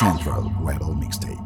[0.00, 1.36] Central Rebel Mixtape.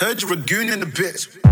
[0.00, 1.47] Heard you ragoon in the bitch.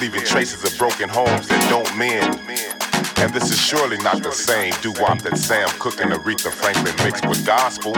[0.00, 2.38] Leaving traces of broken homes that don't mend.
[3.18, 7.26] And this is surely not the same doo-wop that Sam Cooke and Aretha Franklin mixed
[7.26, 7.94] with gospel.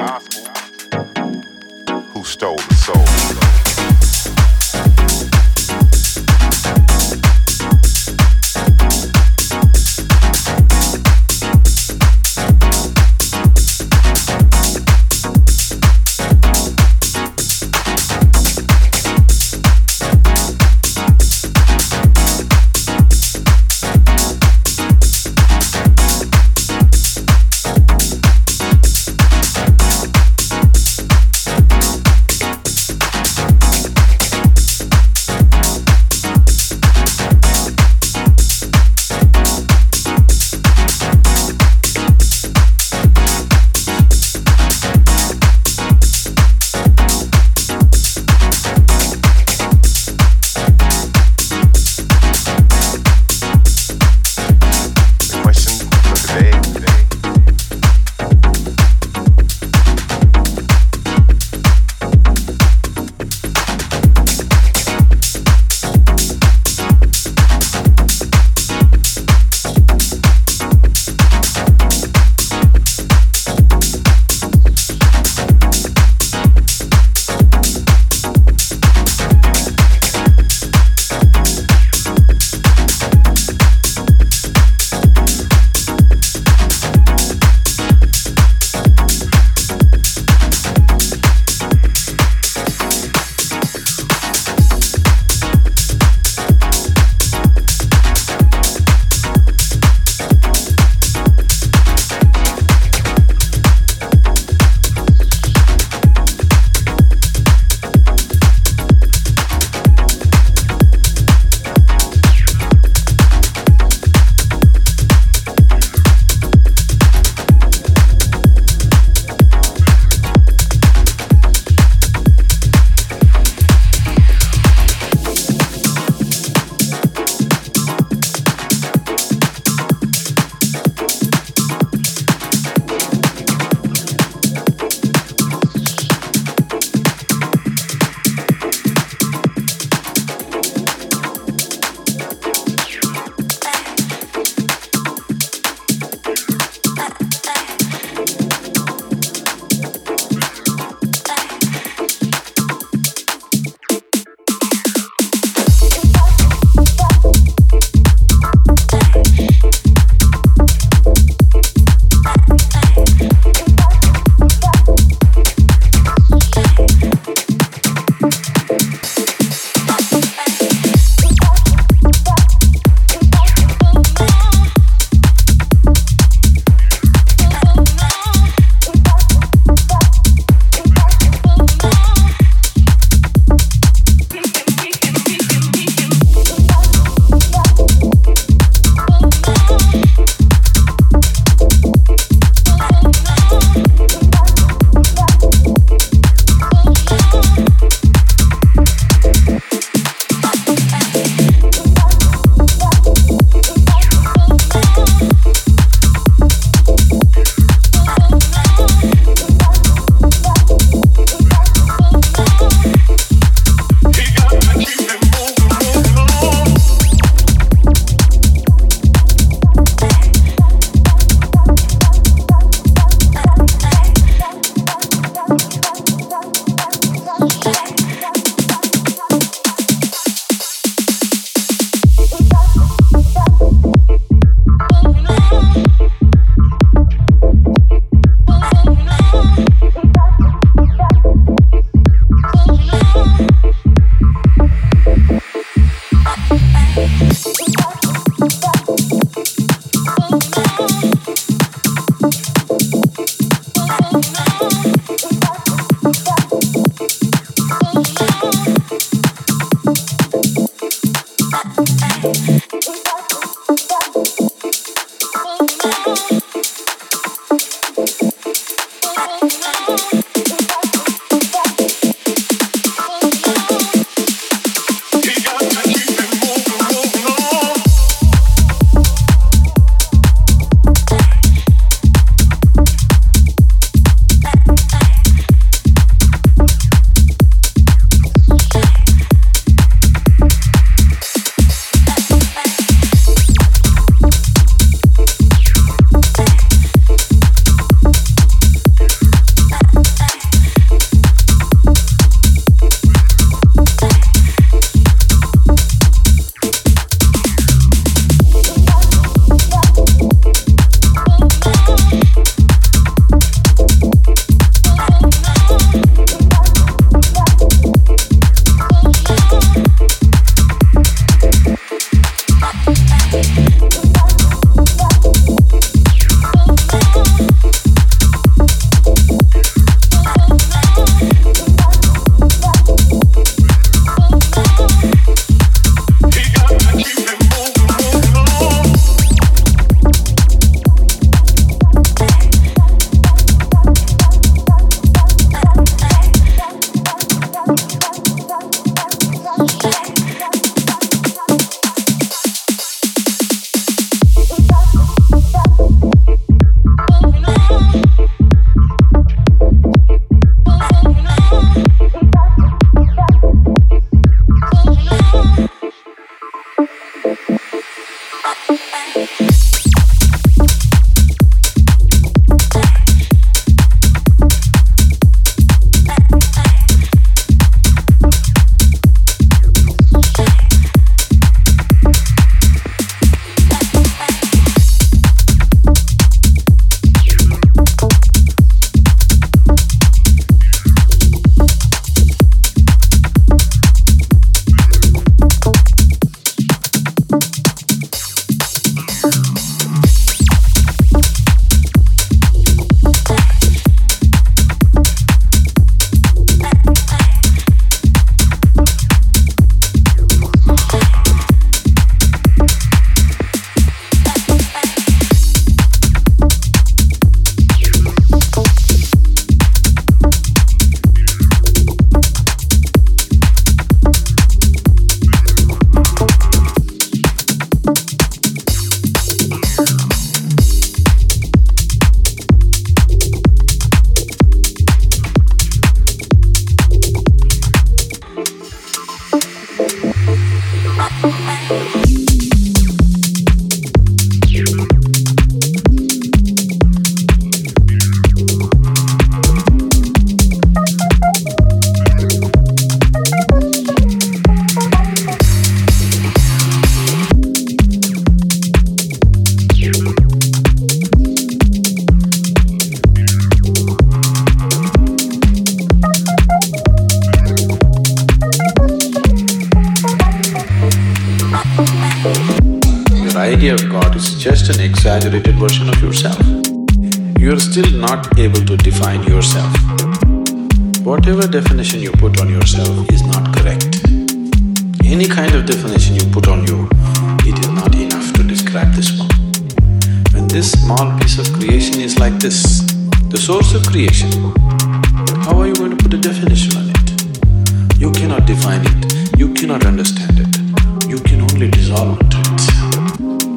[501.63, 501.77] It,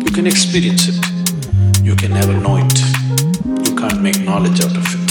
[0.06, 0.96] you can experience it,
[1.84, 2.80] you can never know it,
[3.68, 5.02] you can't make knowledge out of it.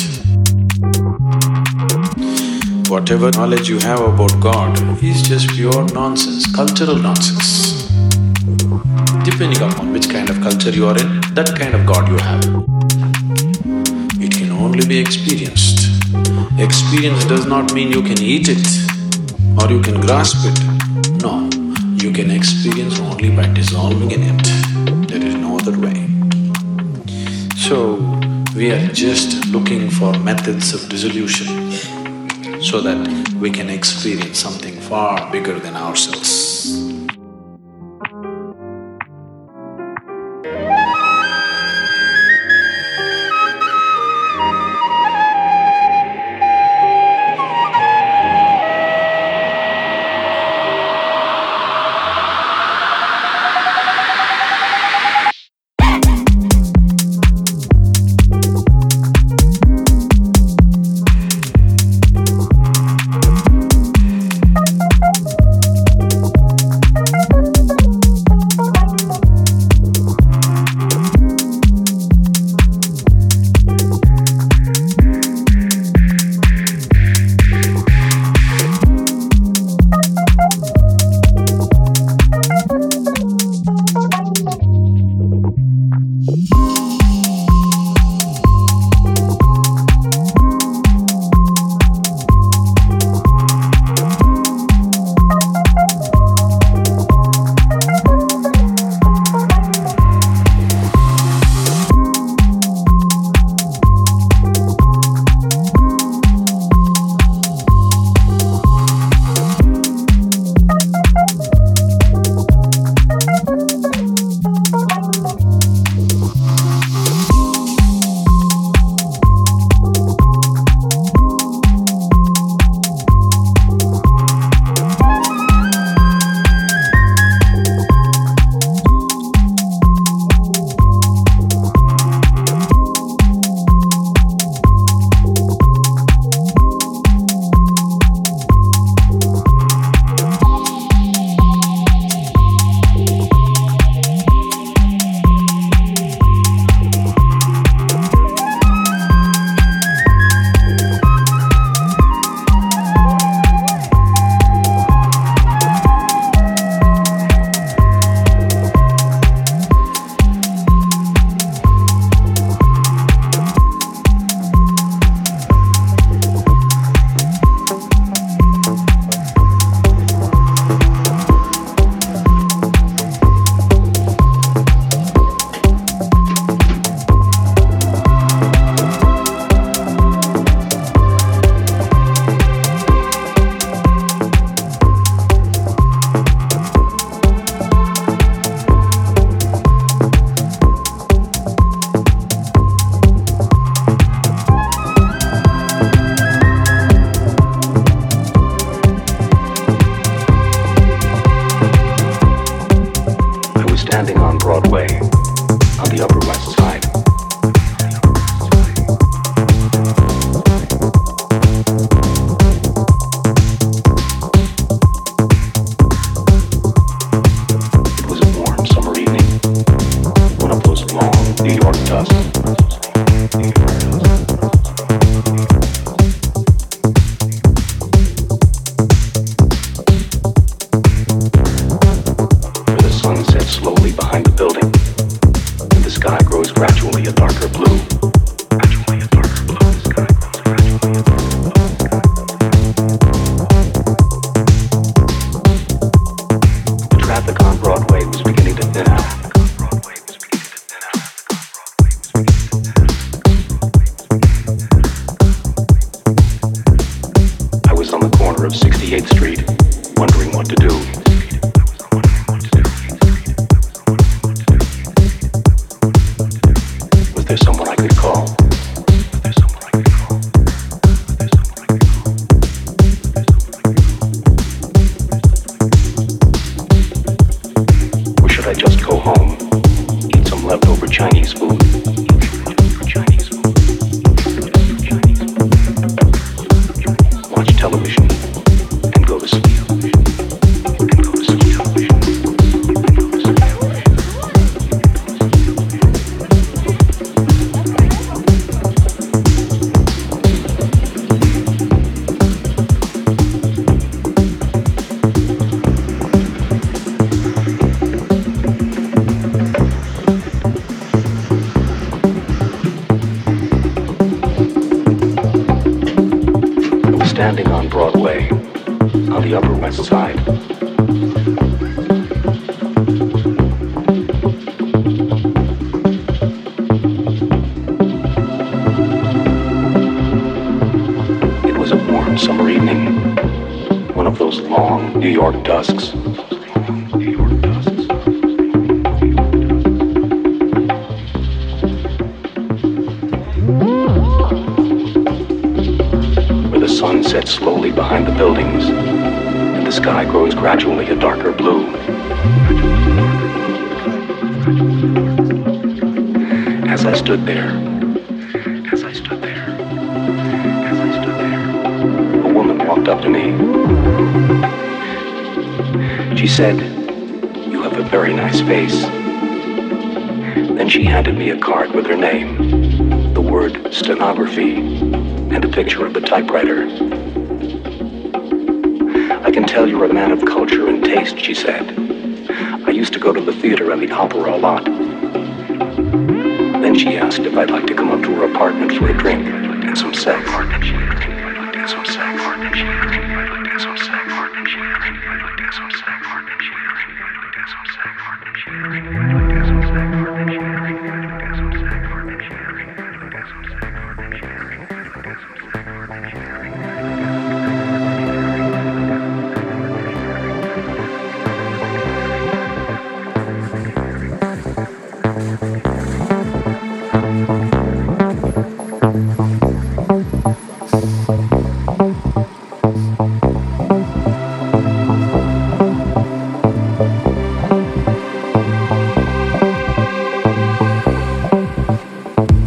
[2.89, 7.89] Whatever knowledge you have about God is just pure nonsense, cultural nonsense.
[9.25, 12.45] Depending upon which kind of culture you are in, that kind of God you have.
[14.21, 15.89] It can only be experienced.
[16.59, 18.67] Experience does not mean you can eat it
[19.63, 20.70] or you can grasp it.
[22.21, 25.09] Can experience only by dissolving in it.
[25.09, 26.07] There is no other way.
[27.57, 27.95] So,
[28.55, 31.73] we are just looking for methods of dissolution
[32.61, 33.01] so that
[33.41, 36.80] we can experience something far bigger than ourselves.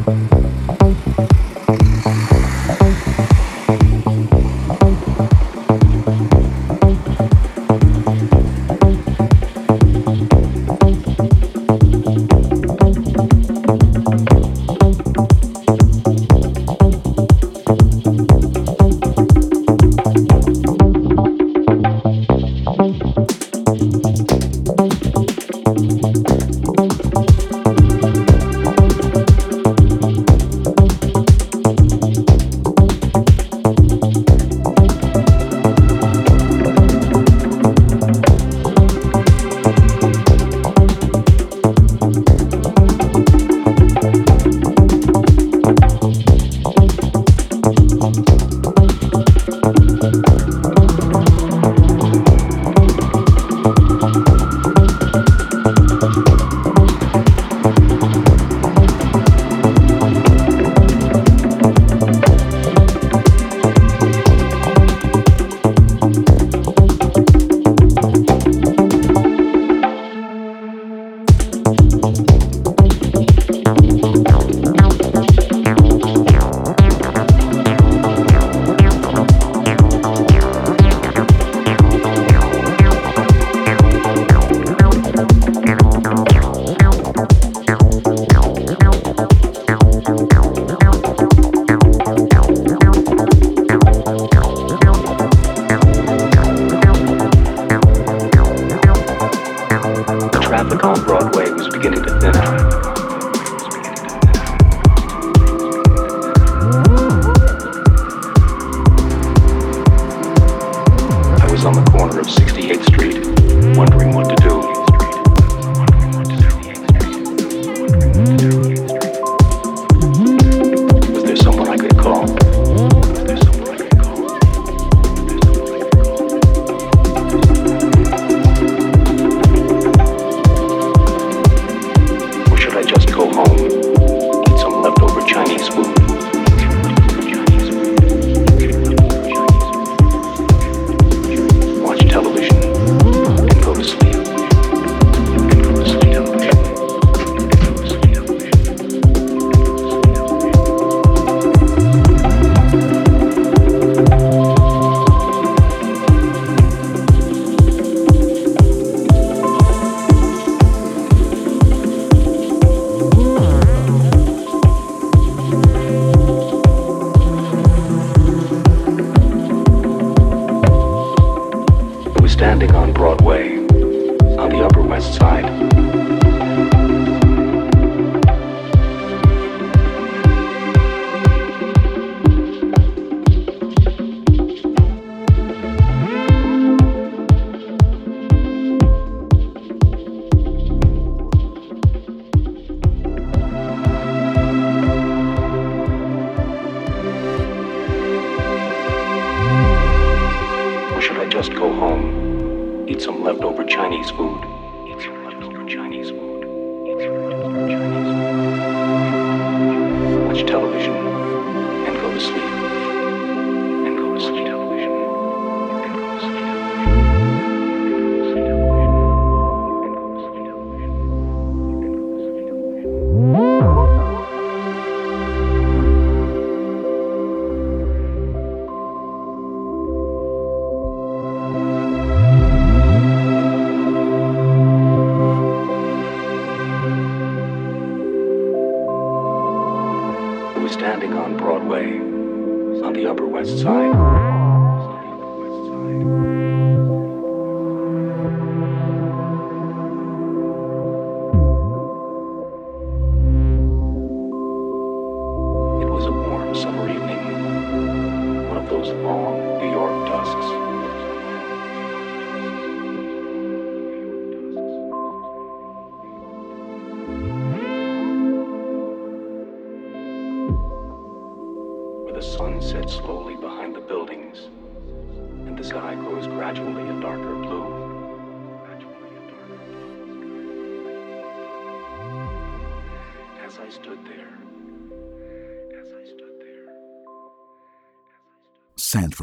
[0.05, 0.42] The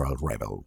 [0.01, 0.64] natural rebel.